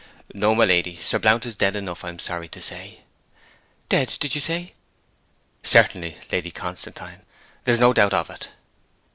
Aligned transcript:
'No, 0.33 0.55
my 0.55 0.65
lady. 0.65 0.99
Sir 0.99 1.19
Blount 1.19 1.45
is 1.45 1.53
dead 1.53 1.75
enough, 1.75 2.03
I 2.03 2.09
am 2.09 2.17
sorry 2.17 2.47
to 2.47 2.59
say.' 2.59 3.01
'Dead, 3.87 4.17
did 4.19 4.33
you 4.33 4.41
say?' 4.41 4.73
'Certainly, 5.61 6.17
Lady 6.31 6.49
Constantine; 6.49 7.21
there 7.65 7.73
is 7.75 7.79
no 7.79 7.93
doubt 7.93 8.15
of 8.15 8.31
it.' 8.31 8.49